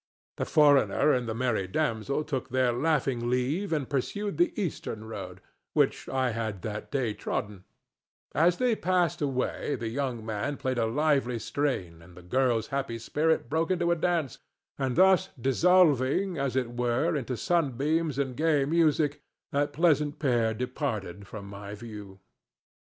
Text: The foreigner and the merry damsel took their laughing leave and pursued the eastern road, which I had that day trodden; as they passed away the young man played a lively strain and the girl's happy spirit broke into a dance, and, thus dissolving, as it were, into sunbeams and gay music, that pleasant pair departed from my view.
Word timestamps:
The 0.37 0.45
foreigner 0.45 1.11
and 1.11 1.29
the 1.29 1.35
merry 1.35 1.67
damsel 1.67 2.23
took 2.23 2.49
their 2.49 2.73
laughing 2.73 3.29
leave 3.29 3.71
and 3.71 3.87
pursued 3.87 4.39
the 4.39 4.51
eastern 4.59 5.03
road, 5.03 5.41
which 5.75 6.09
I 6.09 6.31
had 6.31 6.63
that 6.63 6.89
day 6.89 7.13
trodden; 7.13 7.65
as 8.33 8.57
they 8.57 8.75
passed 8.75 9.21
away 9.21 9.75
the 9.75 9.89
young 9.89 10.25
man 10.25 10.57
played 10.57 10.79
a 10.79 10.87
lively 10.87 11.37
strain 11.37 12.01
and 12.01 12.17
the 12.17 12.23
girl's 12.23 12.69
happy 12.69 12.97
spirit 12.97 13.47
broke 13.47 13.69
into 13.69 13.91
a 13.91 13.95
dance, 13.95 14.39
and, 14.75 14.95
thus 14.95 15.29
dissolving, 15.39 16.35
as 16.35 16.55
it 16.55 16.75
were, 16.75 17.15
into 17.15 17.37
sunbeams 17.37 18.17
and 18.17 18.35
gay 18.35 18.65
music, 18.65 19.21
that 19.51 19.71
pleasant 19.71 20.17
pair 20.17 20.55
departed 20.55 21.27
from 21.27 21.45
my 21.45 21.75
view. 21.75 22.19